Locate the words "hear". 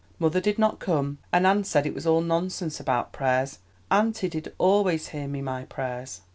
5.09-5.27